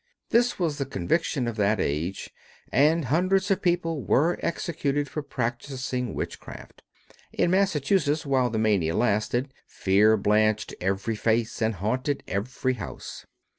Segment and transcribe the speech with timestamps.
[0.31, 2.31] This was the conviction of that age,
[2.71, 6.81] and hundreds of persons were executed for practicing witchcraft.
[7.31, 13.27] In Massachusetts, while the mania lasted, fear blanched every face and haunted every house.